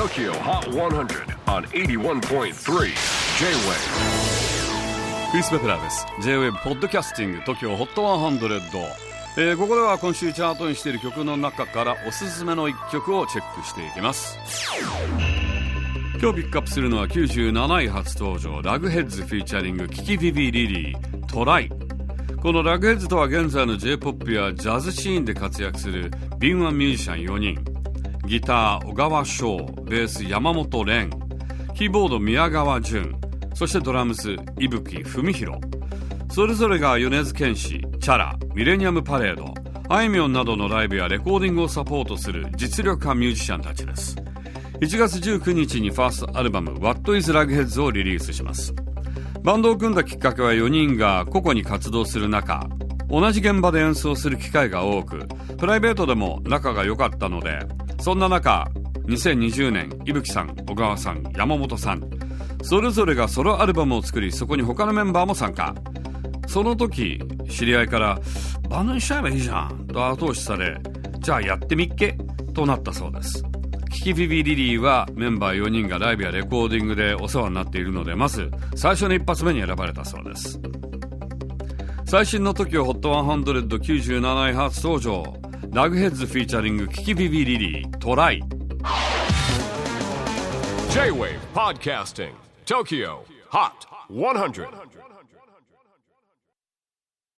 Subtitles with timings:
[0.00, 2.54] TOKYO HOT 100 on 81.3 J-WAVE
[5.30, 6.06] クリス・ベプラーです。
[6.22, 8.82] J-WAVE ポッドキャスティング TOKYO HOT 100、
[9.36, 14.38] えー、ここでは今週チャートにしている曲の中からおすすめの一曲をチェックしていきます。
[16.18, 21.68] 今日ピックアップするのは97位初登場ラグヘッズフィーチャリングキキビビリリートライ
[22.40, 27.69] このラグヘッズとは現在の J-POP やジャズシーンで活躍する敏腕ミュージシャン4人
[28.26, 31.10] ギター小川翔ベース山本蓮
[31.74, 33.14] キーボード宮川淳
[33.54, 35.60] そしてドラムス伊吹文弘
[36.30, 39.52] それぞれが米津玄師チャラミレニアムパレード
[39.88, 44.14] あいみょんなどのライブやレコーディングをサポートする実力派ミュージシャンたちです。
[44.80, 48.72] 1月19日にファーストアルバム What is Ragheads をリリースします。
[49.42, 52.68] バンドを組んだきっかけは4人が個々に活動する中
[53.08, 55.26] 同じ現場で演奏する機会が多く
[55.58, 57.58] プライベートでも仲が良かったので
[58.00, 58.66] そんな中
[59.06, 62.10] 2020年伊吹さん小川さん山本さん
[62.62, 65.74] それぞれがソロアルバムを作りそこに他のメンバーも参加。
[66.46, 68.20] その時知り合いから
[68.68, 70.78] 「バンドにしちゃえばいいじゃん」と後押しされ
[71.20, 72.18] 「じゃあやってみっけ」
[72.54, 73.44] となったそうです。
[73.92, 80.60] キキビビリリーはメンバー4人がライブやレコーディングでお世話になっているのでまず最初の一発目に選ばれたそうです。
[82.04, 85.49] 最新の TOKIOHOT10097 位初登場。
[85.71, 88.41] ラグヘッズフィーチャリングキキビビリリートライ
[90.91, 92.33] J-WAVE PODCASTING
[92.65, 93.71] TOKYO HOT
[94.09, 94.67] 100